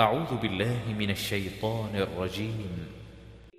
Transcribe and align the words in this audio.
أعوذ 0.00 0.36
بالله 0.42 0.78
من 0.98 1.10
الشيطان 1.10 1.96
الرجيم 1.96 2.68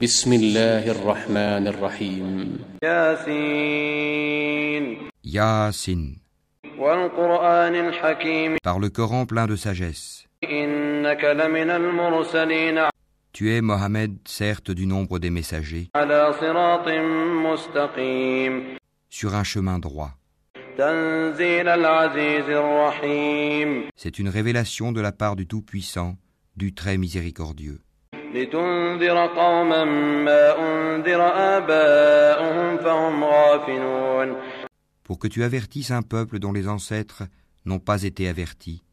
بسم 0.01 0.33
الله 0.33 0.91
الرحمن 0.91 1.67
الرحيم 1.67 2.59
ياسين 2.83 4.97
Yasin, 5.25 6.17
والقرآن 6.77 7.75
الحكيم 7.75 8.57
par 8.63 8.77
le 8.79 8.89
Coran 8.89 9.25
plein 9.25 9.47
de 9.47 9.55
sagesse. 9.55 10.27
إنك 10.43 11.23
لمن 11.23 11.69
المرسلين 11.69 12.87
Tu 13.33 13.49
es, 13.49 13.61
Mohammed, 13.61 14.17
certes 14.27 14.69
du 14.69 14.85
nombre 14.85 15.17
des 15.17 15.31
messagers, 15.31 15.87
على 15.95 16.33
صراط 16.39 16.87
مستقيم 17.45 18.77
sur 19.09 19.33
un 19.33 19.43
chemin 19.43 19.79
droit. 19.79 20.11
تنزيل 20.77 21.67
العزيز 21.67 22.49
الرحيم 22.49 23.89
C'est 23.97 24.19
une 24.19 24.29
révélation 24.29 24.91
de 24.91 25.01
la 25.01 25.11
part 25.11 25.35
du 25.35 25.47
Tout-Puissant, 25.47 26.15
du 26.57 26.73
très 26.73 26.97
miséricordieux. 26.97 27.79
Pour 35.03 35.19
que 35.19 35.27
tu 35.27 35.43
avertisses 35.43 35.91
un 35.91 36.01
peuple 36.01 36.39
dont 36.39 36.51
les 36.51 36.67
ancêtres 36.67 37.23
n'ont 37.65 37.79
pas 37.79 38.03
été 38.03 38.27
avertis, 38.27 38.83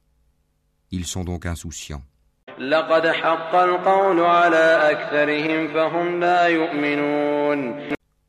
ils 0.90 1.06
sont 1.06 1.24
donc 1.24 1.46
insouciants. 1.46 2.02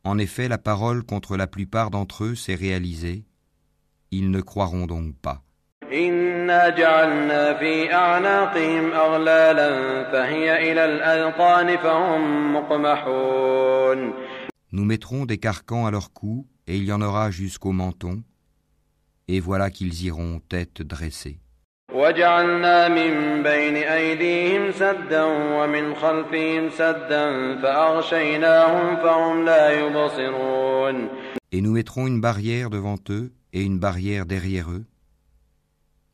En 0.03 0.17
effet, 0.17 0.47
la 0.47 0.57
parole 0.57 1.03
contre 1.03 1.37
la 1.37 1.47
plupart 1.47 1.91
d'entre 1.91 2.23
eux 2.23 2.35
s'est 2.35 2.55
réalisée, 2.55 3.25
ils 4.11 4.31
ne 4.31 4.41
croiront 4.41 4.87
donc 4.87 5.15
pas. 5.15 5.43
إنا 5.92 6.68
جعلنا 6.68 7.58
في 7.58 7.94
أعناقهم 7.94 8.92
أغلالا 8.92 9.70
فهي 10.12 10.72
إلى 10.72 10.84
الأذقان 10.84 11.76
فهم 11.76 12.54
مقمحون 12.56 14.12
Nous 14.72 14.84
mettrons 14.84 15.26
des 15.26 15.38
carcans 15.38 15.86
à 15.86 15.90
leur 15.90 16.12
cou, 16.12 16.46
et 16.68 16.76
il 16.76 16.84
y 16.84 16.92
en 16.92 17.02
aura 17.02 17.32
jusqu'au 17.32 17.72
menton, 17.72 18.22
et 19.26 19.40
voilà 19.40 19.68
qu'ils 19.70 20.04
iront 20.04 20.40
tête 20.48 20.82
dressée. 20.82 21.38
وجعلنا 21.94 22.88
من 22.88 23.42
بين 23.42 23.76
أيديهم 23.76 24.72
سدا 24.72 25.24
ومن 25.24 25.94
خلفهم 25.94 26.70
سدا 26.70 27.56
فأغشيناهم 27.62 28.96
فهم 28.96 29.44
لا 29.44 29.70
يبصرون 29.80 31.08
Et 31.52 31.60
nous 31.60 31.72
mettrons 31.72 32.06
une 32.06 32.20
barrière 32.20 32.70
devant 32.70 32.98
eux 33.10 33.32
et 33.52 33.62
une 33.62 33.80
barrière 33.80 34.24
derrière 34.24 34.70
eux. 34.70 34.84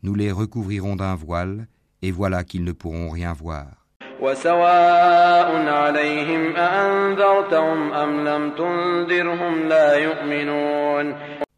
nous 0.03 0.15
les 0.15 0.31
recouvrirons 0.31 0.95
d'un 0.95 1.15
voile, 1.15 1.67
et 2.01 2.11
voilà 2.11 2.43
qu'ils 2.43 2.63
ne 2.63 2.71
pourront 2.71 3.09
rien 3.09 3.33
voir. 3.33 3.67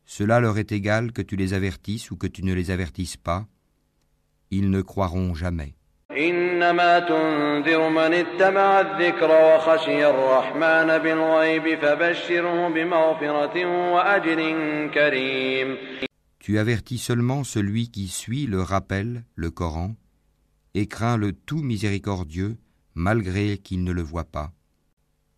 Cela 0.06 0.40
leur 0.40 0.58
est 0.58 0.72
égal 0.72 1.12
que 1.12 1.22
tu 1.22 1.36
les 1.36 1.54
avertisses 1.54 2.12
ou 2.12 2.18
que 2.18 2.28
tu 2.28 2.44
ne 2.44 2.54
les 2.54 2.72
avertisses 2.72 3.18
pas, 3.18 3.46
ils 4.52 4.70
ne 4.70 4.82
croiront 4.82 5.34
jamais. 5.34 5.74
Tu 16.44 16.60
avertis 16.60 16.98
seulement 16.98 17.46
celui 17.46 17.90
qui 17.90 18.10
suit 18.10 18.48
le 18.48 18.62
rappel, 18.62 19.24
le 19.36 19.50
Coran, 19.50 19.96
et 20.74 20.88
crains 20.88 21.16
le 21.16 21.32
tout 21.32 21.62
miséricordieux, 21.62 22.58
malgré 22.96 23.58
qu'il 23.58 23.86
ne 23.86 23.94
le 23.94 24.02
voit 24.02 24.26
pas. 24.26 24.52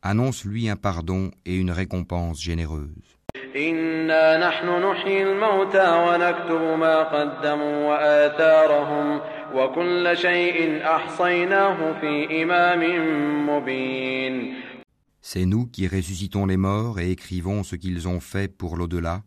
Annonce-lui 0.02 0.68
un 0.68 0.76
pardon 0.76 1.30
et 1.46 1.58
une 1.58 1.70
récompense 1.70 2.42
généreuse. 2.42 2.90
C'est 15.22 15.46
nous 15.46 15.68
qui 15.68 15.88
ressuscitons 15.88 16.48
les 16.48 16.58
morts 16.58 17.00
et 17.00 17.12
écrivons 17.12 17.62
ce 17.62 17.76
qu'ils 17.76 18.08
ont 18.08 18.20
fait 18.20 18.48
pour 18.48 18.76
l'au-delà, 18.76 19.22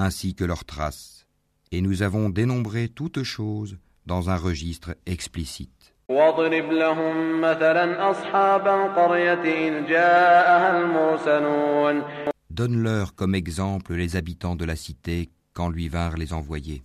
ainsi 0.00 0.34
que 0.34 0.44
leurs 0.44 0.64
traces, 0.64 1.26
et 1.72 1.80
nous 1.80 2.02
avons 2.02 2.30
dénombré 2.30 2.88
toutes 2.88 3.22
choses 3.22 3.76
dans 4.06 4.30
un 4.30 4.36
registre 4.36 4.96
explicite. 5.06 5.94
Donne-leur 12.50 13.14
comme 13.14 13.34
exemple 13.34 13.94
les 13.94 14.16
habitants 14.16 14.56
de 14.56 14.64
la 14.64 14.76
cité 14.76 15.28
quand 15.52 15.68
lui 15.68 15.88
vinrent 15.88 16.16
les 16.16 16.32
envoyés. 16.32 16.82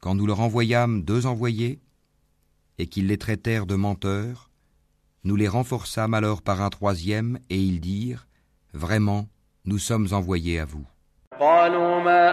Quand 0.00 0.14
nous 0.14 0.26
leur 0.26 0.40
envoyâmes 0.40 1.02
deux 1.02 1.26
envoyés, 1.26 1.80
et 2.77 2.87
qu'ils 2.87 3.07
les 3.07 3.17
traitèrent 3.17 3.65
de 3.65 3.75
menteurs, 3.75 4.49
nous 5.23 5.35
les 5.35 5.47
renforçâmes 5.47 6.13
alors 6.13 6.41
par 6.41 6.61
un 6.61 6.69
troisième, 6.69 7.39
et 7.49 7.59
ils 7.59 7.79
dirent, 7.79 8.27
Vraiment, 8.73 9.27
nous 9.65 9.77
sommes 9.77 10.07
envoyés 10.11 10.59
à 10.59 10.65
vous. 10.65 10.85
قالوا 11.39 11.99
ما 11.99 12.23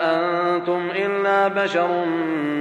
أنتم 0.56 0.90
إلا 0.90 1.48
بشر 1.48 2.04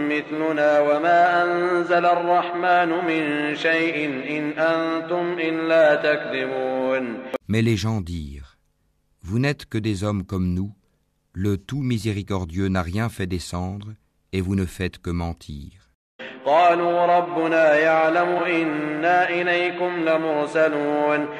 مثلنا 0.10 0.80
وما 0.80 1.44
أنزل 1.44 2.06
الرحمن 2.06 2.90
من 3.06 3.56
شيء 3.56 4.06
إن 4.38 4.52
أنتم 4.60 5.40
إلا 5.40 5.96
تكذبون 5.96 7.18
Mais 7.48 7.62
les 7.62 7.78
gens 7.78 8.02
dirent, 8.02 8.58
Vous 9.22 9.40
n'êtes 9.40 9.66
que 9.66 9.78
des 9.78 10.04
hommes 10.04 10.24
comme 10.24 10.54
nous, 10.54 10.74
le 11.34 11.58
tout 11.58 11.82
miséricordieux 11.82 12.68
n'a 12.68 12.82
rien 12.82 13.10
fait 13.10 13.28
descendre, 13.28 13.94
et 14.32 14.42
vous 14.42 14.56
ne 14.56 14.66
faites 14.66 15.00
que 15.00 15.10
mentir. 15.10 15.81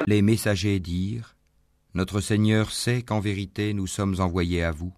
Les 0.07 0.21
messagers 0.21 0.79
dirent, 0.79 1.35
Notre 1.93 2.21
Seigneur 2.21 2.71
sait 2.71 3.01
qu'en 3.01 3.19
vérité 3.19 3.73
nous 3.73 3.87
sommes 3.87 4.15
envoyés 4.19 4.63
à 4.63 4.71
vous. 4.71 4.93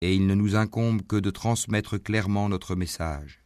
Et 0.00 0.14
il 0.14 0.26
ne 0.26 0.34
nous 0.34 0.56
incombe 0.56 1.02
que 1.06 1.16
de 1.16 1.30
transmettre 1.30 2.02
clairement 2.02 2.48
notre 2.48 2.74
message. 2.74 3.40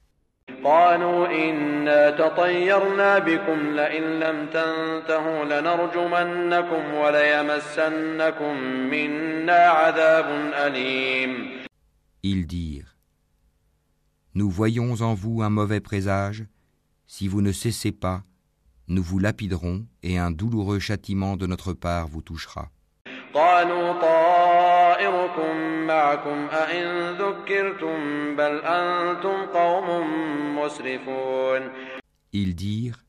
Ils 12.25 12.47
dirent 12.47 12.97
Nous 14.35 14.49
voyons 14.49 14.93
en 15.01 15.13
vous 15.13 15.43
un 15.43 15.51
mauvais 15.51 15.81
présage, 15.81 16.45
si 17.05 17.27
vous 17.27 17.43
ne 17.43 17.51
cessez 17.51 17.91
pas, 17.91 18.23
nous 18.87 19.03
vous 19.03 19.19
lapiderons 19.19 19.87
et 20.05 20.19
un 20.19 20.31
douloureux 20.31 20.79
châtiment 20.79 21.37
de 21.37 21.49
notre 21.49 21.73
part 21.73 22.07
vous 22.07 22.23
touchera. 22.23 22.71
Ils 32.33 32.55
dirent 32.55 33.05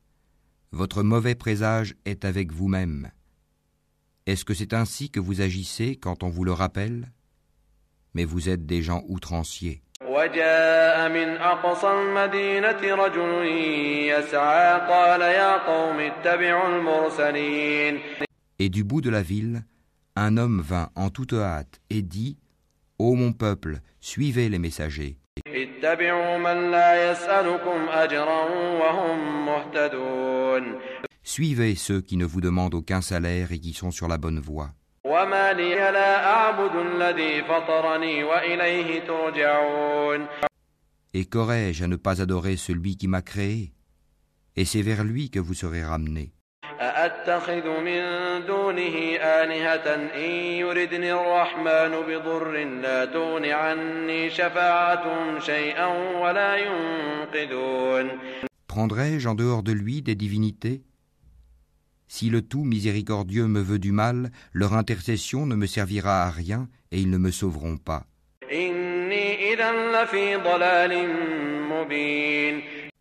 Votre 0.71 1.03
mauvais 1.03 1.35
présage 1.35 1.93
est 2.05 2.25
avec 2.25 2.51
vous-même. 2.51 3.11
Est-ce 4.25 4.43
que 4.43 4.55
c'est 4.55 4.73
ainsi 4.73 5.11
que 5.11 5.19
vous 5.19 5.41
agissez 5.41 5.97
quand 5.97 6.23
on 6.23 6.29
vous 6.29 6.45
le 6.45 6.53
rappelle? 6.53 7.11
Mais 8.14 8.24
vous 8.24 8.48
êtes 8.48 8.66
des 8.66 8.82
gens 8.82 9.02
outranciers. 9.08 9.82
وجاء 10.08 11.08
من 11.08 11.36
أقصى 11.36 11.86
المدينة 11.90 12.94
رجل 12.94 13.46
يسعى 14.10 14.80
قال 14.88 15.20
يا 15.20 15.56
قوم 15.66 16.00
اتبعوا 16.00 16.68
المرسلين 16.68 17.98
Et 18.60 18.68
du 18.68 18.82
bout 18.84 19.00
de 19.00 19.10
la 19.10 19.22
ville, 19.22 19.62
un 20.16 20.36
homme 20.36 20.60
vint 20.60 20.90
en 20.96 21.10
toute 21.10 21.32
hâte 21.32 21.80
et 21.90 22.02
dit, 22.02 22.36
Ô 22.98 23.14
mon 23.14 23.32
peuple, 23.32 23.78
suivez 24.00 24.48
les 24.48 24.58
messagers. 24.58 25.16
اتبعوا 25.46 26.38
من 26.38 26.70
لا 26.70 27.10
يسألكم 27.12 27.88
أجرا 27.88 28.42
وهم 28.80 29.46
مهتدون 29.46 30.78
Suivez 31.22 31.74
ceux 31.74 32.00
qui 32.00 32.16
ne 32.16 32.24
vous 32.24 32.40
demandent 32.40 32.74
aucun 32.74 33.00
salaire 33.02 33.52
et 33.52 33.58
qui 33.58 33.72
sont 33.74 33.90
sur 33.90 34.08
la 34.08 34.16
bonne 34.18 34.40
voie. 34.40 34.70
وما 35.12 35.52
لي 35.52 35.74
لا 35.74 36.26
أعبد 36.34 36.74
الذي 36.76 37.42
فطرني 37.42 38.24
وإليه 38.24 39.00
ترجعون 39.06 40.26
Et 41.14 41.24
qu'aurais-je 41.24 41.84
à 41.84 41.88
ne 41.88 41.96
pas 41.96 42.20
adorer 42.20 42.56
celui 42.56 42.96
qui 42.96 43.08
m'a 43.08 43.22
créé 43.22 43.72
et 44.56 44.64
c'est 44.64 44.82
vers 44.82 45.04
lui 45.04 45.30
que 45.30 45.38
vous 45.40 45.54
serez 45.54 45.84
ramenés. 45.84 46.32
أأتخذ 46.80 47.66
من 47.80 48.00
دونه 48.46 48.96
آلهة 49.16 49.94
إن 50.14 50.30
يردني 50.60 51.12
الرحمن 51.12 51.90
بضر 52.08 52.52
لا 52.82 53.04
تغن 53.04 53.44
عني 53.44 54.30
شفاعتهم 54.30 55.40
شيئا 55.40 55.86
ولا 56.20 56.56
ينقذون 56.56 58.10
Prendrai-je 58.68 59.26
en 59.28 59.34
dehors 59.34 59.62
de 59.62 59.72
lui 59.72 60.02
des 60.02 60.14
divinités 60.14 60.82
Si 62.15 62.29
le 62.29 62.43
tout 62.43 62.63
miséricordieux 62.63 63.47
me 63.47 63.59
veut 63.59 63.79
du 63.79 63.91
mal, 63.91 64.29
leur 64.51 64.73
intercession 64.75 65.47
ne 65.47 65.55
me 65.55 65.65
servira 65.65 66.25
à 66.25 66.29
rien 66.29 66.67
et 66.91 66.99
ils 66.99 67.09
ne 67.09 67.17
me 67.17 67.31
sauveront 67.31 67.77
pas. 67.77 68.05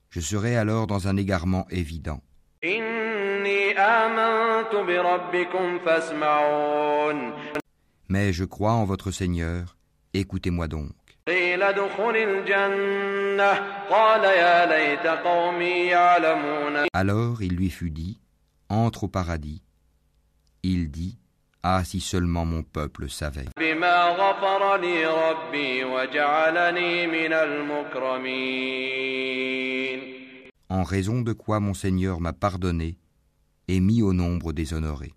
Je 0.08 0.20
serai 0.20 0.56
alors 0.56 0.86
dans 0.86 1.08
un 1.08 1.18
égarement 1.18 1.66
évident. 1.68 2.22
Mais 8.08 8.32
je 8.32 8.44
crois 8.44 8.72
en 8.72 8.86
votre 8.86 9.10
Seigneur, 9.10 9.76
écoutez-moi 10.14 10.68
donc. 10.68 10.94
Alors 16.94 17.42
il 17.42 17.56
lui 17.56 17.68
fut 17.68 17.90
dit, 17.90 18.21
entre 18.72 19.04
au 19.04 19.08
paradis. 19.08 19.62
Il 20.62 20.90
dit 20.90 21.18
Ah, 21.62 21.84
si 21.84 22.00
seulement 22.00 22.44
mon 22.44 22.62
peuple 22.62 23.08
savait. 23.08 23.46
En 30.68 30.82
raison 30.82 31.20
de 31.20 31.32
quoi 31.32 31.60
mon 31.60 31.74
Seigneur 31.74 32.20
m'a 32.20 32.32
pardonné 32.32 32.96
et 33.68 33.80
mis 33.80 34.02
au 34.02 34.12
nombre 34.12 34.52
des 34.52 34.72
honorés. 34.72 35.12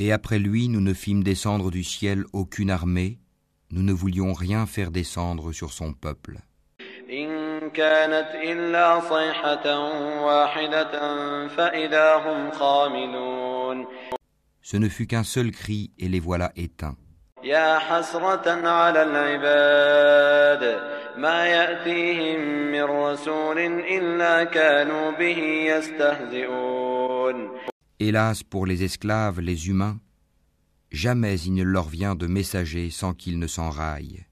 وما 0.00 0.14
أنزلنا 0.14 0.14
على 0.14 0.16
قومه 0.16 0.16
من 0.16 0.16
بعده 0.16 0.16
من 0.16 0.16
جند 0.16 0.16
من 0.16 0.16
السماء 0.16 0.16
وما 0.16 0.16
كنا 0.16 0.16
منزلين 0.16 0.16
Et 0.16 0.18
après 0.18 0.38
lui, 0.38 0.68
nous 0.68 0.80
ne 0.80 0.92
fîmes 0.92 1.24
descendre 1.24 1.70
du 1.70 1.84
ciel 1.84 2.24
aucune 2.32 2.70
armée, 2.70 3.18
nous 3.70 3.82
ne 3.82 3.92
voulions 3.92 4.32
rien 4.32 4.66
faire 4.66 4.90
descendre 4.90 5.52
sur 5.52 5.72
son 5.72 5.92
peuple. 5.92 6.38
إن 7.10 7.70
كانت 7.70 8.30
إلا 8.34 9.00
صيحة 9.00 9.78
واحدة 10.24 10.92
فإذا 11.48 12.14
هم 12.14 12.50
خاملون 12.50 13.86
Ce 14.62 14.76
ne 14.76 14.88
fut 14.88 15.06
qu'un 15.06 15.22
seul 15.22 15.52
cri 15.52 15.90
et 15.98 16.08
les 16.08 16.20
voilà 16.20 16.52
éteints. 16.56 16.96
يا 17.44 17.78
حسرة 17.78 18.68
على 18.68 19.02
العباد 19.02 20.80
ما 21.16 21.46
يأتيهم 21.46 22.40
من 22.72 22.82
رسول 22.82 23.58
إلا 23.58 24.44
كانوا 24.44 25.10
به 25.10 25.38
يستهزئون 25.70 27.50
Hélas 28.03 28.41
pour 28.41 28.65
les 28.65 28.83
esclaves, 28.83 29.41
les 29.41 29.67
humains, 29.67 29.99
jamais 30.91 31.39
il 31.39 31.53
ne 31.53 31.61
leur 31.61 31.87
vient 31.87 32.15
de 32.15 32.25
messager 32.25 32.89
sans 32.89 33.13
qu'ils 33.13 33.37
ne 33.37 33.45
s'en 33.45 33.71
s'enraillent. 33.71 34.25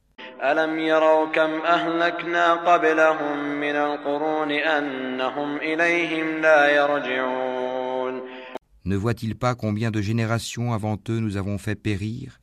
Ne 8.86 8.96
voit-il 8.96 9.36
pas 9.36 9.54
combien 9.54 9.92
de 9.92 10.02
générations 10.02 10.74
avant 10.74 10.98
eux 11.08 11.20
nous 11.20 11.38
avons 11.38 11.60
fait 11.60 11.76
périr, 11.76 12.40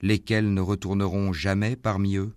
lesquelles 0.00 0.54
ne 0.54 0.62
retourneront 0.62 1.34
jamais 1.34 1.76
parmi 1.76 2.16
eux? 2.16 2.32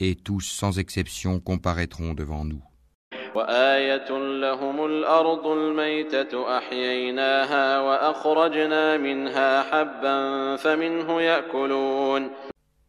et 0.00 0.14
tous 0.14 0.40
sans 0.40 0.78
exception 0.78 1.40
comparaîtront 1.40 2.14
devant 2.14 2.44
nous. 2.44 2.62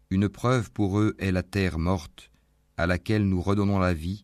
Une 0.09 0.29
preuve 0.29 0.71
pour 0.71 0.99
eux 0.99 1.15
est 1.19 1.31
la 1.31 1.43
terre 1.43 1.79
morte, 1.79 2.31
à 2.77 2.87
laquelle 2.87 3.27
nous 3.27 3.41
redonnons 3.41 3.79
la 3.79 3.93
vie, 3.93 4.23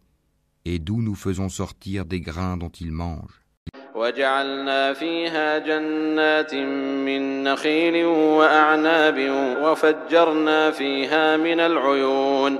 et 0.66 0.80
d'où 0.80 1.02
nous 1.02 1.16
faisons 1.16 1.50
sortir 1.50 2.06
des 2.06 2.22
grains 2.22 2.56
dont 2.56 2.70
ils 2.70 2.92
mangent. 2.92 3.43
وجعلنا 4.13 4.93
فيها 4.93 5.59
جنات 5.59 6.55
من 6.55 7.43
نخيل 7.43 8.05
وأعناب 8.05 9.19
وفجرنا 9.63 10.71
فيها 10.71 11.37
من 11.37 11.61
العيون 11.61 12.59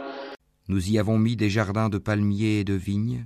Nous 0.69 0.91
y 0.91 0.99
avons 0.99 1.19
mis 1.19 1.35
des 1.37 1.49
jardins 1.49 1.89
de 1.89 1.97
palmiers 1.97 2.61
et 2.61 2.65
de 2.65 2.75
vignes, 2.75 3.25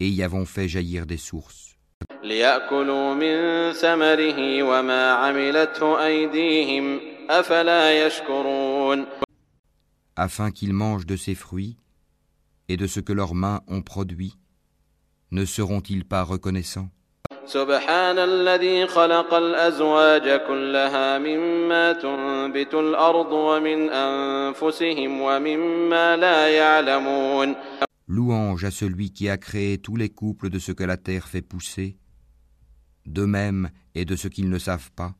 et 0.00 0.08
y 0.08 0.22
avons 0.22 0.44
fait 0.44 0.68
jaillir 0.68 1.06
des 1.06 1.16
sources, 1.16 1.74
ليأكلوا 2.22 3.14
من 3.14 3.72
ثمره 3.72 4.62
وما 4.62 5.12
عملته 5.12 6.06
أيديهم 6.06 7.00
أفلا 7.30 8.06
يشكرون 8.06 9.06
afin 10.16 10.50
qu'ils 10.50 10.72
mangent 10.72 11.06
de 11.06 11.16
ces 11.16 11.34
fruits 11.34 11.76
et 12.68 12.76
de 12.76 12.86
ce 12.86 13.00
que 13.00 13.12
leurs 13.12 13.34
mains 13.34 13.62
ont 13.66 13.82
produit. 13.82 14.38
Ne 15.32 15.44
seront-ils 15.44 16.04
pas 16.04 16.22
reconnaissants 16.22 16.88
سبحان 17.49 18.19
الذي 18.19 18.87
خلق 18.87 19.33
الأزواج 19.33 20.41
كلها 20.47 21.17
مما 21.17 21.93
تنبت 21.93 22.73
الأرض 22.73 23.31
ومن 23.31 23.89
أنفسهم 23.89 25.21
ومما 25.21 26.17
لا 26.17 26.47
يعلمون 26.49 27.55
Louange 28.07 28.63
à 28.65 28.71
celui 28.71 29.11
qui 29.11 29.29
a 29.29 29.37
créé 29.37 29.77
tous 29.77 29.95
les 29.95 30.09
couples 30.09 30.49
de 30.49 30.59
ce 30.59 30.71
que 30.71 30.83
la 30.83 30.97
terre 30.97 31.27
fait 31.27 31.43
pousser, 31.43 31.97
d'eux-mêmes 33.05 33.69
et 33.93 34.03
de 34.05 34.15
ce 34.15 34.27
qu'ils 34.27 34.49
ne 34.49 34.59
savent 34.59 34.91
pas. 34.95 35.13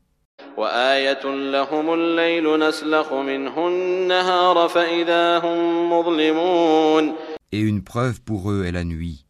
وآية 0.56 1.24
لهم 1.24 1.94
الليل 1.94 2.58
نسلخ 2.58 3.12
منه 3.12 3.68
النهار 3.68 4.68
فإذا 4.68 5.38
هم 5.38 5.92
مظلمون 5.92 7.14
Et 7.52 7.60
une 7.60 7.82
preuve 7.82 8.20
pour 8.20 8.52
eux 8.52 8.64
est 8.64 8.72
la 8.72 8.84
nuit. 8.84 9.24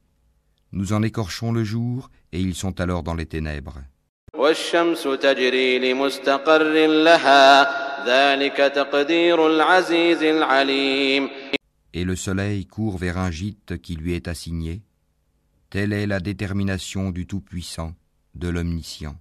Nous 0.72 0.92
en 0.92 1.02
écorchons 1.02 1.50
le 1.50 1.64
jour 1.64 2.10
et 2.32 2.40
ils 2.40 2.54
sont 2.54 2.80
alors 2.80 3.02
dans 3.02 3.14
les 3.14 3.26
ténèbres. 3.26 3.78
Et 11.92 12.04
le 12.04 12.16
soleil 12.16 12.66
court 12.66 12.98
vers 12.98 13.18
un 13.18 13.30
gîte 13.32 13.82
qui 13.82 13.96
lui 13.96 14.14
est 14.14 14.28
assigné. 14.28 14.82
Telle 15.70 15.92
est 15.92 16.06
la 16.06 16.20
détermination 16.20 17.10
du 17.10 17.26
Tout-Puissant, 17.26 17.94
de 18.36 18.48
l'Omniscient. 18.48 19.16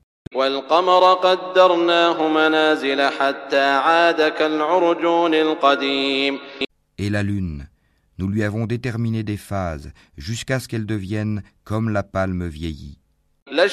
Et 6.97 7.09
la 7.09 7.23
lune, 7.23 7.67
nous 8.19 8.27
lui 8.27 8.43
avons 8.43 8.65
déterminé 8.65 9.23
des 9.23 9.37
phases 9.37 9.93
jusqu'à 10.17 10.59
ce 10.59 10.67
qu'elles 10.67 10.85
deviennent 10.85 11.41
comme 11.63 11.87
la 11.87 12.03
palme 12.03 12.45
vieillie. 12.47 12.99
Le 13.47 13.67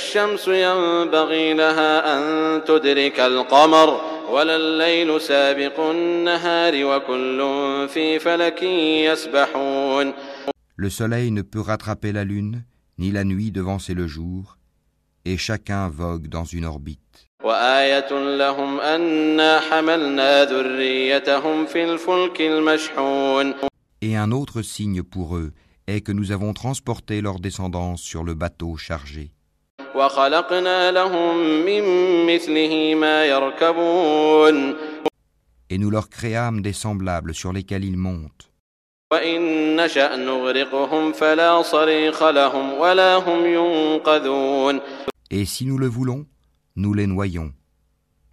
soleil 10.90 11.30
ne 11.32 11.42
peut 11.42 11.60
rattraper 11.60 12.12
la 12.12 12.22
lune, 12.22 12.62
ni 12.98 13.10
la 13.10 13.24
nuit 13.24 13.50
devancer 13.50 13.94
le 13.94 14.06
jour, 14.06 14.58
et 15.24 15.36
chacun 15.36 15.88
vogue 15.88 16.28
dans 16.28 16.44
une 16.44 16.66
orbite. 16.66 17.00
Et 24.02 24.16
un 24.16 24.30
autre 24.30 24.62
signe 24.62 25.02
pour 25.02 25.36
eux 25.36 25.52
est 25.86 26.00
que 26.02 26.12
nous 26.12 26.32
avons 26.32 26.52
transporté 26.52 27.20
leur 27.20 27.40
descendance 27.40 28.02
sur 28.02 28.24
le 28.24 28.34
bateau 28.34 28.76
chargé. 28.76 29.32
Et 35.68 35.78
nous 35.78 35.90
leur 35.90 36.08
créâmes 36.10 36.62
des 36.62 36.72
semblables 36.72 37.34
sur 37.34 37.52
lesquels 37.52 37.84
ils 37.84 37.96
montent. 37.96 38.50
Et 45.30 45.44
si 45.44 45.66
nous 45.66 45.78
le 45.78 45.86
voulons, 45.86 46.26
nous 46.76 46.92
les 46.92 47.06
noyons. 47.06 47.52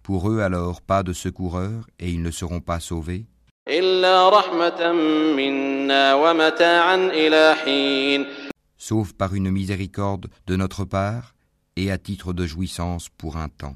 Pour 0.02 0.30
eux 0.30 0.40
alors 0.40 0.82
pas 0.82 1.02
de 1.02 1.12
secoureur 1.14 1.86
et 1.98 2.10
ils 2.10 2.22
ne 2.22 2.30
seront 2.30 2.60
pas 2.60 2.80
sauvés. 2.80 3.26
إلا 3.67 4.29
رحمة 4.29 4.91
منا 5.37 6.13
ومتاعا 6.13 6.95
إلى 6.95 7.55
حين 7.55 8.25
sauf 8.77 9.13
par 9.13 9.33
une 9.35 9.51
miséricorde 9.51 10.27
de 10.47 10.55
notre 10.55 10.85
part 10.85 11.35
et 11.75 11.91
à 11.91 11.97
titre 11.97 12.33
de 12.33 12.45
jouissance 12.45 13.09
pour 13.09 13.37
un 13.37 13.49
temps. 13.49 13.75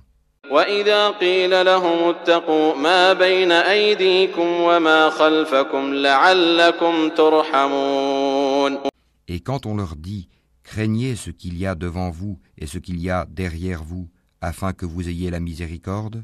وإذا 0.52 1.10
قيل 1.10 1.66
لهم 1.66 2.10
اتقوا 2.10 2.76
ما 2.76 3.14
بين 3.14 3.52
أيديكم 3.52 4.48
وما 4.62 5.10
خلفكم 5.10 5.94
لعلكم 5.94 7.10
ترحمون 7.10 8.80
Et 9.28 9.40
quand 9.40 9.66
on 9.66 9.76
leur 9.76 9.96
dit 9.96 10.28
Craignez 10.64 11.16
ce 11.16 11.30
qu'il 11.30 11.58
y 11.58 11.66
a 11.68 11.76
devant 11.76 12.10
vous 12.10 12.40
et 12.58 12.68
ce 12.68 12.78
qu'il 12.78 13.00
y 13.00 13.10
a 13.10 13.26
derrière 13.30 13.84
vous, 13.84 14.10
afin 14.42 14.74
que 14.74 14.86
vous 14.86 15.08
ayez 15.10 15.30
la 15.30 15.40
miséricorde, 15.40 16.24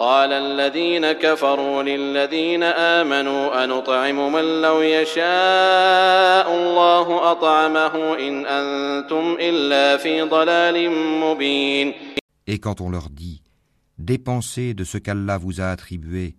قال 0.00 0.32
الذين 0.32 1.12
كفروا 1.12 1.82
للذين 1.82 2.62
آمنوا 2.62 3.64
أنطعم 3.64 4.32
من 4.32 4.62
لو 4.62 4.82
يشاء 4.82 6.46
الله 6.54 7.32
أطعمه 7.32 8.18
إن 8.18 8.46
أنتم 8.46 9.36
إلا 9.40 9.96
في 9.96 10.22
ضلال 10.22 10.90
مبين 11.20 11.92
Et 12.46 12.58
quand 12.58 12.80
on 12.80 12.90
leur 12.90 13.10
dit 13.10 13.42
Dépensez 13.98 14.72
de 14.72 14.84
ce 14.84 14.96
qu'Allah 14.96 15.36
vous 15.36 15.60
a 15.60 15.66
attribué, 15.66 16.36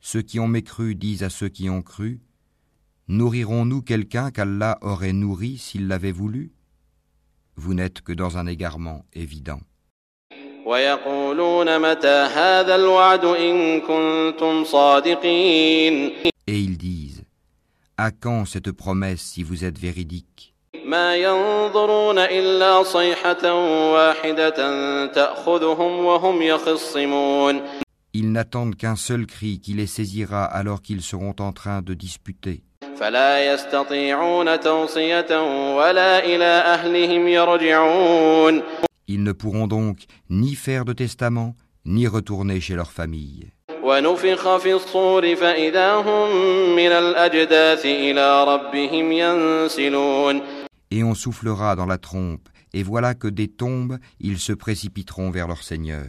ceux 0.00 0.20
qui 0.20 0.38
ont 0.38 0.46
mécru 0.46 0.94
disent 0.94 1.22
à 1.22 1.30
ceux 1.30 1.48
qui 1.48 1.70
ont 1.70 1.80
cru 1.82 2.20
Nourrirons-nous 3.08 3.80
quelqu'un 3.80 4.30
qu'Allah 4.30 4.76
aurait 4.82 5.14
nourri 5.14 5.56
s'il 5.56 5.88
l'avait 5.88 6.12
voulu 6.12 6.52
Vous 7.56 7.72
n'êtes 7.72 8.02
que 8.02 8.12
dans 8.12 8.36
un 8.36 8.46
égarement 8.46 9.06
évident. 9.14 9.60
Et 16.46 16.58
ils 16.58 16.78
disent 16.78 17.24
À 17.96 18.10
quand 18.10 18.44
cette 18.44 18.72
promesse 18.72 19.20
si 19.22 19.42
vous 19.42 19.64
êtes 19.64 19.78
véridique 19.78 20.54
ما 20.84 21.16
ينظرون 21.16 22.18
إلا 22.18 22.82
صيحة 22.82 23.54
واحدة 23.92 25.06
تأخذهم 25.06 26.04
وهم 26.04 26.42
يخصمون 26.42 27.60
Ils 28.14 28.32
n'attendent 28.32 28.74
qu'un 28.74 28.96
seul 28.96 29.26
cri 29.26 29.60
qui 29.60 29.74
les 29.74 29.86
saisira 29.86 30.44
alors 30.44 30.80
qu'ils 30.82 31.02
seront 31.02 31.36
en 31.40 31.52
train 31.52 31.82
de 31.82 31.94
disputer. 31.94 32.62
فلا 32.96 33.54
يستطيعون 33.54 34.60
توصية 34.60 35.42
ولا 35.76 36.24
إلى 36.24 36.44
أهلهم 36.44 37.28
يرجعون 37.28 38.62
Ils 39.07 39.23
ne 39.23 39.31
pourront 39.31 39.67
donc 39.67 40.05
ni 40.29 40.55
faire 40.55 40.85
de 40.85 40.93
testament, 40.93 41.55
ni 41.85 42.07
retourner 42.07 42.61
chez 42.61 42.75
leur 42.75 42.91
famille. 42.91 43.51
Et 50.91 51.03
on 51.03 51.15
soufflera 51.15 51.75
dans 51.75 51.85
la 51.85 51.97
trompe, 51.97 52.47
et 52.73 52.83
voilà 52.83 53.13
que 53.13 53.27
des 53.27 53.47
tombes, 53.47 53.97
ils 54.19 54.39
se 54.39 54.53
précipiteront 54.53 55.31
vers 55.31 55.47
leur 55.47 55.63
Seigneur. 55.63 56.05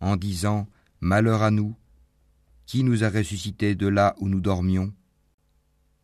En 0.00 0.16
disant, 0.16 0.66
Malheur 1.00 1.42
à 1.42 1.50
nous, 1.50 1.74
qui 2.69 2.83
nous 2.83 3.03
a 3.03 3.09
ressuscités 3.09 3.75
de 3.75 3.87
là 3.87 4.15
où 4.19 4.29
nous 4.29 4.41
dormions 4.41 4.91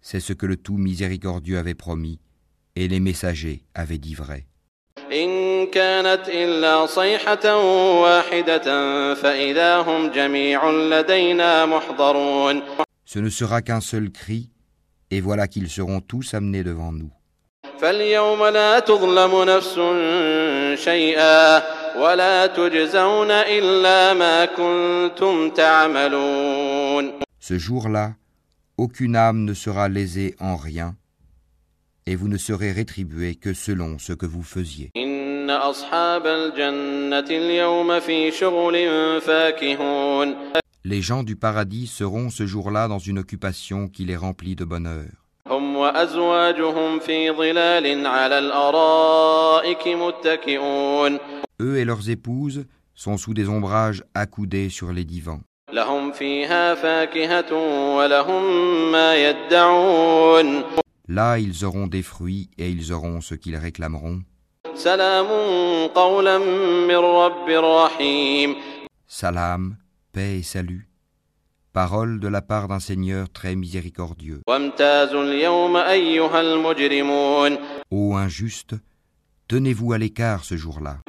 C'est 0.01 0.19
ce 0.19 0.33
que 0.33 0.45
le 0.45 0.57
tout 0.57 0.77
miséricordieux 0.77 1.57
avait 1.57 1.75
promis, 1.75 2.19
et 2.75 2.87
les 2.87 2.99
messagers 2.99 3.65
avaient 3.73 3.97
dit 3.99 4.15
vrai. 4.15 4.45
إن 5.11 5.67
كانت 5.67 6.29
إلا 6.29 6.85
صيحة 6.85 7.45
واحدة 8.01 8.65
فإذا 9.13 9.81
هم 9.81 10.11
جميع 10.11 10.69
لدينا 10.71 11.65
محضرون 11.65 12.61
Ce 13.05 13.19
ne 13.19 13.29
sera 13.29 13.61
qu'un 13.61 13.81
seul 13.81 14.09
cri, 14.09 14.51
et 15.09 15.19
voilà 15.19 15.47
qu'ils 15.47 15.69
seront 15.69 15.99
tous 15.99 16.33
amenés 16.33 16.63
devant 16.63 16.93
nous. 16.93 17.11
فاليوم 17.81 18.45
لا 18.45 18.79
تظلم 18.79 19.43
نفس 19.43 19.73
شيئا 20.83 21.63
ولا 21.97 22.47
تجزون 22.47 23.31
إلا 23.31 24.13
ما 24.13 24.45
كنتم 24.45 25.49
تعملون 25.49 27.11
Ce 27.39 27.57
jour-là, 27.57 28.13
aucune 28.77 29.15
âme 29.15 29.45
ne 29.45 29.55
sera 29.55 29.89
lésée 29.89 30.35
en 30.39 30.55
rien, 30.55 30.95
et 32.05 32.15
vous 32.15 32.27
ne 32.27 32.37
serez 32.37 32.71
rétribués 32.71 33.33
que 33.35 33.53
selon 33.53 33.97
ce 33.97 34.13
que 34.13 34.27
vous 34.27 34.43
faisiez. 34.43 34.91
إن 34.97 35.49
أصحاب 35.49 36.27
الجنة 36.27 37.37
اليوم 37.37 37.99
في 37.99 38.31
شغل 38.31 38.75
فاكهون 39.21 40.35
Les 40.83 41.01
gens 41.01 41.23
du 41.23 41.35
paradis 41.35 41.87
seront 41.87 42.29
ce 42.29 42.45
jour-là 42.45 42.87
dans 42.87 42.99
une 42.99 43.19
occupation 43.19 43.87
qui 43.87 44.05
les 44.05 44.15
remplit 44.15 44.55
de 44.55 44.65
bonheur. 44.65 45.21
هم 45.85 45.85
وأزواجهم 45.85 46.99
في 46.99 47.31
ظلال 47.31 48.07
على 48.07 48.39
الأرائك 48.39 49.87
متكئون 49.87 51.19
Eux 51.61 51.77
et 51.77 51.85
leurs 51.85 52.09
épouses 52.09 52.65
sont 52.95 53.17
sous 53.17 53.33
des 53.35 53.47
ombrages 53.47 54.03
accoudés 54.15 54.69
sur 54.69 54.91
les 54.91 55.05
divans. 55.05 55.41
لهم 55.73 56.11
فيها 56.11 56.75
فاكهة 56.75 57.53
ولهم 57.95 58.43
ما 58.91 59.15
يدعون 59.15 60.63
Là, 61.09 61.37
ils 61.39 61.65
auront 61.65 61.87
des 61.87 62.03
fruits 62.03 62.49
et 62.57 62.69
ils 62.69 62.91
auront 62.93 63.21
ce 63.21 63.35
qu'ils 63.35 63.57
réclameront. 63.57 64.21
سلام 64.75 65.27
قولا 65.87 66.37
من 66.87 66.95
رب 66.95 67.49
رحيم 67.49 68.55
Salam, 69.07 69.75
paix 70.13 70.39
et 70.39 70.43
salut. 70.43 70.84
Parole 71.76 72.20
de 72.20 72.28
la 72.28 72.40
part 72.40 72.68
d'un 72.68 72.80
Seigneur 72.80 73.28
très 73.28 73.54
miséricordieux. 73.54 74.40
Ô 77.90 78.16
injuste, 78.16 78.74
tenez-vous 79.46 79.92
à 79.92 79.98
l'écart 79.98 80.42
ce 80.44 80.56
jour-là. 80.56 81.00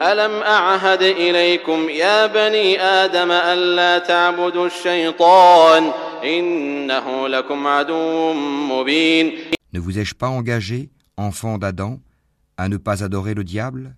Ne 9.72 9.80
vous 9.80 10.00
ai-je 10.00 10.16
pas 10.16 10.28
engagé, 10.28 10.90
enfant 11.16 11.58
d'Adam, 11.58 12.02
à 12.58 12.68
ne 12.68 12.76
pas 12.76 13.06
adorer 13.06 13.36
le 13.36 13.46
diable? 13.46 13.96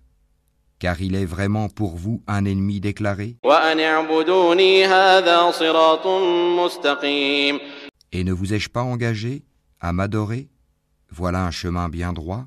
car 0.80 1.00
il 1.00 1.14
est 1.14 1.26
vraiment 1.26 1.68
pour 1.68 1.94
vous 1.96 2.22
un 2.26 2.44
ennemi 2.44 2.80
déclaré. 2.80 3.36
Et 8.12 8.24
ne 8.24 8.32
vous 8.32 8.54
ai-je 8.54 8.68
pas 8.70 8.82
engagé 8.82 9.44
à 9.78 9.92
m'adorer? 9.92 10.48
Voilà 11.12 11.44
un 11.44 11.50
chemin 11.50 11.88
bien 11.88 12.12
droit. 12.12 12.46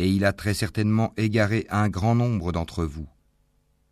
Et 0.00 0.06
il 0.06 0.24
a 0.24 0.32
très 0.32 0.54
certainement 0.54 1.12
égaré 1.16 1.66
un 1.70 1.88
grand 1.88 2.14
nombre 2.14 2.52
d'entre 2.52 2.84
vous. 2.84 3.06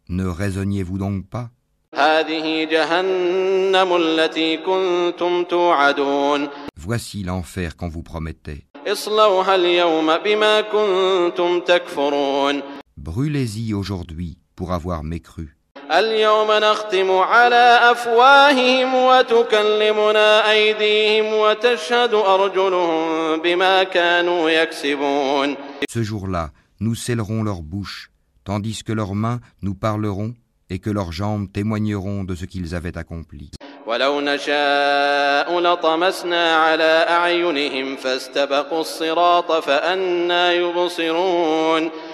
Ne 0.09 0.27
raisonniez-vous 0.27 0.99
donc 0.99 1.27
pas? 1.29 1.51
هذه 1.96 2.64
جهنم 2.64 3.96
التي 3.96 4.58
كنتم 4.58 5.44
توعدون 5.44 6.50
Voici 6.88 7.24
l'enfer 7.24 7.76
qu'on 7.78 7.90
vous 7.90 8.04
promettait. 8.04 8.64
اصلوها 8.88 9.56
اليوم 9.56 10.18
بما 10.18 10.62
كنتم 10.62 11.60
تكفرون 11.60 12.62
Brûlez-y 13.02 13.74
aujourd'hui 13.74 14.38
pour 14.56 14.72
avoir 14.72 15.04
mécru. 15.04 15.48
اليوم 15.92 16.52
نختم 16.52 17.12
على 17.12 17.80
أفواههم 17.92 18.96
وتكلمنا 18.96 20.52
أيديهم 20.52 21.34
وتشهد 21.34 22.14
أرجلهم 22.14 23.42
بما 23.42 23.84
كانوا 23.84 24.50
يكسبون 24.50 25.56
Ce 25.94 26.02
jour-là, 26.04 26.52
nous 26.80 26.96
scellerons 26.96 27.44
leurs 27.44 27.62
bouches, 27.62 28.12
tandis 28.46 28.84
que 28.84 28.94
leurs 28.94 29.16
mains 29.16 29.40
nous 29.62 29.76
parleront 29.76 30.34
et 30.71 30.79
que 30.79 30.91
leurs 30.91 31.13
jambes 31.13 31.51
témoigneront 31.53 32.25
de 32.25 32.35
ce 32.35 32.45
qu'ils 32.45 32.75
avaient 32.75 32.99
accompli. 32.99 33.51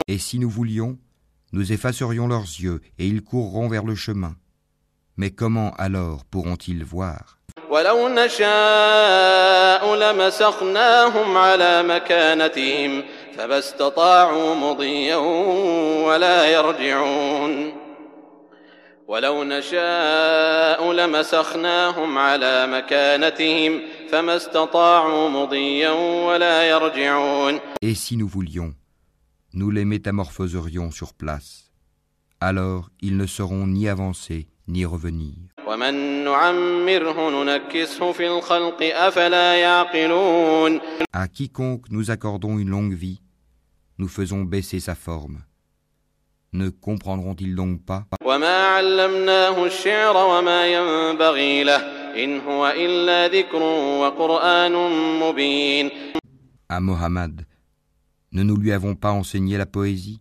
Et 0.09 0.19
si 0.19 0.39
nous 0.39 0.51
voulions, 0.51 0.99
nous 1.53 1.73
effacerions 1.73 2.29
leurs 2.29 2.43
yeux 2.43 2.81
et 2.99 3.07
ils 3.07 3.23
courront 3.23 3.69
vers 3.69 3.85
le 3.85 3.95
chemin. 3.95 4.35
Mais 5.17 5.31
comment 5.31 5.73
alors 5.79 6.25
pourront-ils 6.25 6.85
voir? 6.85 7.39
ولو 19.12 19.44
نشاء 19.44 20.92
لمسخناهم 20.94 22.18
على 22.18 22.68
مكانتهم 22.68 23.82
فما 24.12 24.36
استطاعوا 24.36 25.30
مضيا 25.30 25.92
ولا 25.92 26.70
يرجعون 26.70 27.54
ولو 27.54 27.54
نشاء 27.54 27.54
لمسخناهم 27.54 27.58
على 27.58 27.58
مكانتهم 27.58 27.58
فما 27.58 27.58
استطاعوا 27.58 27.60
مضيا 27.60 27.60
ولا 27.60 27.60
يرجعون 27.60 27.60
Et 27.82 27.96
si 27.96 28.18
nous 28.18 28.28
voulions, 28.28 28.74
nous 29.54 29.72
les 29.72 29.86
métamorphoserions 29.86 30.92
sur 30.92 31.14
place. 31.14 31.72
Alors 32.40 32.90
ils 33.02 33.18
ne 33.18 33.26
sauront 33.26 33.68
ni 33.68 33.88
avancer 33.88 34.48
ni 34.68 34.86
revenir. 34.86 35.36
ومن 35.68 36.24
نعمره 36.24 37.44
ننكسه 37.44 38.12
في 38.12 38.28
الخلق 38.28 38.84
أفلا 38.84 39.56
يعقلون 39.56 40.80
À 41.14 41.28
quiconque 41.28 41.90
nous 41.90 42.12
accordons 42.12 42.58
une 42.58 42.70
longue 42.70 42.94
vie, 42.94 43.22
nous 43.98 44.08
faisons 44.08 44.44
baisser 44.44 44.80
sa 44.80 44.96
forme. 44.96 45.40
Ne 46.55 46.69
comprendront-ils 46.69 47.55
donc 47.55 47.83
pas? 47.83 48.05
À 56.69 56.81
Mohammed, 56.81 57.47
ne 58.33 58.43
nous 58.43 58.57
lui 58.57 58.73
avons 58.73 58.95
pas 58.95 59.13
enseigné 59.13 59.57
la 59.57 59.65
poésie? 59.65 60.21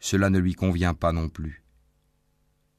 Cela 0.00 0.28
ne 0.28 0.40
lui 0.40 0.54
convient 0.54 0.94
pas 0.94 1.12
non 1.12 1.28
plus. 1.28 1.62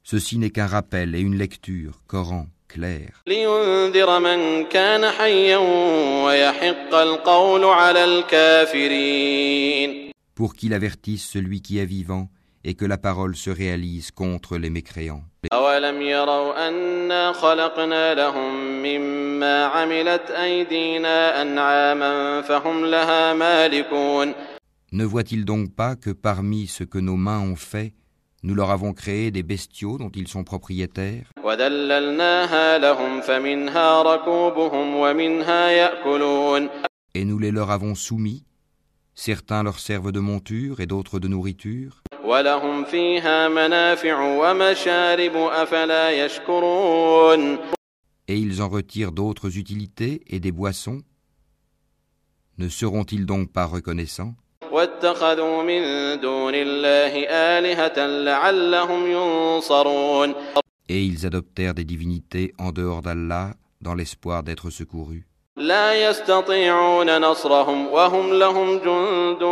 Ceci 0.04 0.38
n'est 0.38 0.52
qu'un 0.52 0.68
rappel 0.68 1.16
et 1.16 1.22
une 1.22 1.38
lecture, 1.38 2.02
Coran, 2.08 2.48
clair 2.68 3.24
لينذر 10.41 10.45
من 10.45 10.53
كان 10.53 10.53
حيا 10.53 10.53
ويحق 10.53 10.53
القول 10.53 10.53
على 10.53 10.53
الكافرين 10.53 10.53
pour 10.53 10.55
qu'il 10.55 10.75
avertisse 10.75 11.25
celui 11.31 11.63
qui 11.63 11.79
est 11.79 11.87
vivant 11.87 12.29
et 12.65 12.75
que 12.75 12.87
la 12.87 12.99
parole 12.99 13.37
se 13.37 13.51
réalise 13.51 14.11
contre 14.11 14.59
les 14.59 14.71
mécréants. 14.71 15.25
أولم 15.53 16.03
يروا 16.03 16.69
أنا 16.69 17.33
خلقنا 17.33 18.15
لهم 18.15 18.83
مما 18.83 19.65
عملت 19.65 20.31
أيدينا 20.31 21.43
أنعاما 21.43 22.43
فهم 22.43 22.85
لها 22.85 23.35
مالكون 23.35 24.35
Ne 24.95 25.05
voit-il 25.05 25.45
donc 25.47 25.75
pas 25.75 25.97
que 25.97 26.11
parmi 26.11 26.67
ce 26.67 26.85
que 26.85 26.99
nos 26.99 27.17
mains 27.17 27.41
ont 27.41 27.57
fait, 27.57 27.95
nous 28.43 28.55
leur 28.55 28.71
avons 28.71 28.93
créé 28.93 29.31
des 29.31 29.43
bestiaux 29.43 29.97
dont 29.99 30.11
ils 30.15 30.29
sont 30.29 30.45
propriétaires 30.45 31.31
وذللناها 31.45 32.79
لهم 32.79 33.21
فمنها 33.21 34.03
ركوبهم 34.03 34.97
ومنها 34.97 35.71
يأكلون 35.71 36.69
et 37.15 37.25
nous 37.25 37.39
les 37.39 37.51
leur 37.51 37.71
avons 37.71 37.95
soumis 37.95 38.45
Certains 39.20 39.64
leur 39.64 39.80
servent 39.80 40.12
de 40.12 40.20
monture 40.20 40.80
et 40.80 40.86
d'autres 40.86 41.20
de 41.20 41.28
nourriture. 41.28 42.04
Et 48.28 48.38
ils 48.38 48.62
en 48.62 48.70
retirent 48.70 49.12
d'autres 49.12 49.58
utilités 49.58 50.22
et 50.28 50.40
des 50.40 50.52
boissons. 50.52 51.02
Ne 52.60 52.70
seront-ils 52.70 53.26
donc 53.26 53.52
pas 53.52 53.66
reconnaissants? 53.66 54.36
Et 60.90 61.04
ils 61.04 61.26
adoptèrent 61.26 61.74
des 61.74 61.86
divinités 61.86 62.54
en 62.60 62.72
dehors 62.72 63.02
d'Allah 63.02 63.56
dans 63.82 63.96
l'espoir 63.96 64.44
d'être 64.44 64.70
secourus. 64.70 65.27
لا 65.57 66.11
يستطيعون 66.11 67.21
نصرهم 67.21 67.87
وهم 67.87 68.33
لهم 68.33 68.79
جند 68.79 69.43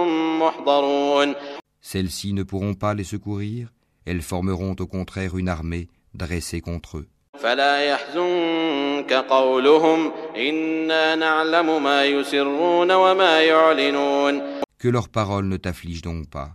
محضرون 0.40 1.34
Celles-ci 1.82 2.32
ne 2.34 2.42
pourront 2.42 2.74
pas 2.74 2.94
les 2.94 3.04
secourir, 3.04 3.68
elles 4.06 4.22
formeront 4.22 4.76
au 4.78 4.86
contraire 4.86 5.36
une 5.36 5.48
armée 5.48 5.88
dressée 6.14 6.60
contre 6.60 6.98
eux. 6.98 7.06
فلا 7.38 7.78
يحزنك 7.84 9.12
قولهم 9.12 10.12
إنا 10.36 11.14
نعلم 11.14 11.82
ما 11.82 12.04
يسرون 12.04 12.92
وما 12.92 13.40
يعلنون 13.42 14.60
Que 14.82 14.88
leurs 14.88 15.08
paroles 15.08 15.48
ne 15.48 15.56
t'affligent 15.56 16.02
donc 16.02 16.28
pas. 16.30 16.50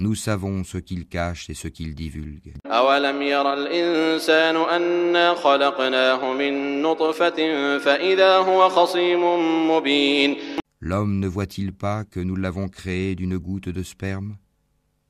Nous 0.00 0.14
savons 0.14 0.62
ce 0.62 0.76
qu'ils 0.78 1.06
cachent 1.06 1.48
et 1.48 1.54
ce 1.54 1.68
qu'ils 1.68 1.94
divulguent. 1.94 2.52
أولم 2.66 3.22
ير 3.22 3.52
الإنسان 3.54 4.56
أنا 4.56 5.34
خلقناه 5.34 6.32
من 6.32 6.82
نطفة 6.82 7.38
فإذا 7.78 8.36
هو 8.36 8.68
خصيم 8.68 9.22
مبين 9.70 10.36
L'homme 10.82 11.18
ne 11.20 11.26
voit-il 11.26 11.72
pas 11.72 12.04
que 12.04 12.20
nous 12.20 12.36
l'avons 12.36 12.68
créé 12.68 13.14
d'une 13.14 13.38
goutte 13.38 13.70
de 13.70 13.82
sperme 13.82 14.36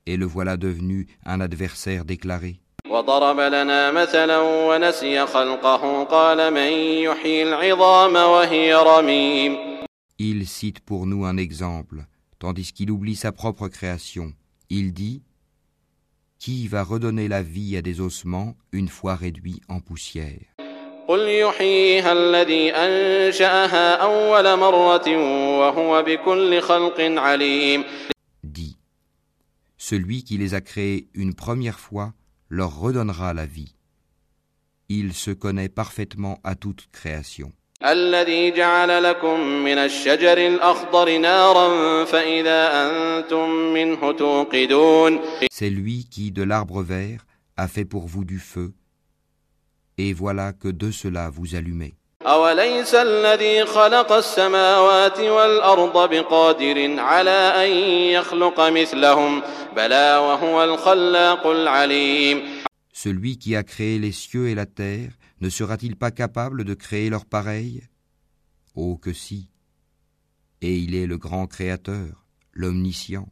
Et 0.05 0.15
le 0.15 0.25
voilà 0.25 0.55
devenu 0.55 1.07
un 1.25 1.41
adversaire 1.41 2.05
déclaré. 2.05 2.59
وضرب 2.89 3.39
لنا 3.39 3.91
مثلا 3.91 4.39
ونسي 4.39 5.25
خلقه 5.25 6.03
قال 6.03 6.53
من 6.53 6.71
يحيي 7.03 7.43
العظام 7.43 8.15
وهي 8.15 8.73
رميم 8.75 9.57
Il 10.19 10.47
cite 10.47 10.79
pour 10.79 11.05
nous 11.05 11.25
un 11.25 11.37
exemple, 11.37 12.05
tandis 12.39 12.71
qu'il 12.73 12.89
oublie 12.91 13.15
sa 13.17 13.31
propre 13.33 13.67
création. 13.67 14.31
Il 14.74 14.94
dit 14.94 15.22
Qui 16.38 16.66
va 16.66 16.82
redonner 16.82 17.28
la 17.28 17.42
vie 17.42 17.76
à 17.76 17.82
des 17.82 18.00
ossements 18.00 18.56
une 18.72 18.88
fois 18.88 19.16
réduits 19.16 19.60
en 19.68 19.80
poussière? 19.80 20.40
Dit 28.42 28.78
Celui 29.76 30.24
qui 30.24 30.38
les 30.38 30.54
a 30.54 30.62
créés 30.62 31.06
une 31.12 31.34
première 31.34 31.78
fois 31.78 32.14
leur 32.48 32.80
redonnera 32.80 33.34
la 33.34 33.44
vie. 33.44 33.74
Il 34.88 35.12
se 35.12 35.32
connaît 35.32 35.68
parfaitement 35.68 36.40
à 36.44 36.54
toute 36.54 36.88
création. 36.92 37.52
الذي 37.84 38.50
جعل 38.50 39.02
لكم 39.02 39.40
من 39.40 39.78
الشجر 39.78 40.38
الأخضر 40.38 41.18
نارا 41.18 42.04
فإذا 42.04 42.70
أنتم 42.74 43.50
منه 43.50 44.12
توقدون. 44.12 45.20
C'est 45.50 45.70
lui 45.70 46.06
qui, 46.10 46.30
de 46.30 46.42
l'arbre 46.42 46.82
vert, 46.82 47.24
a 47.56 47.68
fait 47.68 47.84
pour 47.84 48.06
vous 48.06 48.24
du 48.24 48.38
feu, 48.38 48.72
et 49.98 50.12
voilà 50.12 50.52
que 50.52 50.68
de 50.68 50.90
cela 50.90 51.30
vous 51.30 51.54
allumez. 51.54 51.94
أوليس 52.26 52.94
الذي 52.94 53.64
خلق 53.64 54.12
السماوات 54.12 55.20
والأرض 55.20 56.10
بقادر 56.10 57.00
على 57.00 57.52
أن 57.56 57.70
يخلق 58.14 58.60
مثلهم؟ 58.60 59.42
بلى 59.76 60.16
وهو 60.16 60.64
الخلاق 60.64 61.46
العليم. 61.46 62.42
Celui 62.92 63.38
qui 63.38 63.56
a 63.56 63.62
créé 63.62 63.98
les 63.98 64.12
cieux 64.12 64.48
et 64.48 64.54
la 64.54 64.66
terre 64.66 65.10
ne 65.42 65.48
sera-t-il 65.50 65.96
pas 65.96 66.12
capable 66.12 66.62
de 66.62 66.72
créer 66.72 67.10
leur 67.10 67.26
pareil? 67.26 67.82
Oh 68.76 68.96
que 68.96 69.12
si 69.12 69.50
Et 70.60 70.76
il 70.76 70.94
est 70.94 71.06
le 71.06 71.18
grand 71.18 71.48
créateur, 71.48 72.24
l'omniscient. 72.52 73.26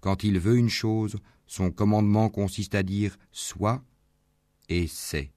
Quand 0.00 0.24
il 0.24 0.40
veut 0.40 0.56
une 0.56 0.68
chose, 0.68 1.16
son 1.46 1.70
commandement 1.70 2.28
consiste 2.28 2.74
à 2.74 2.82
dire 2.82 3.16
soit 3.30 3.82
et 4.68 4.88
c'est. 4.88 5.30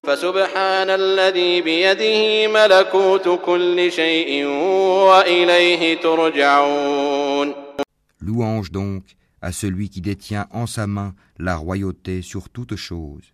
Louange 8.19 8.71
donc 8.71 9.15
à 9.41 9.51
celui 9.51 9.89
qui 9.89 10.01
détient 10.01 10.47
en 10.51 10.67
sa 10.67 10.87
main 10.87 11.15
la 11.37 11.55
royauté 11.55 12.21
sur 12.21 12.49
toute 12.49 12.75
chose. 12.75 13.33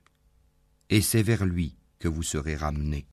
Et 0.90 1.02
c'est 1.02 1.24
vers 1.24 1.46
lui 1.46 1.76
que 2.00 2.08
vous 2.08 2.24
serez 2.24 2.56
ramenés. 2.56 3.08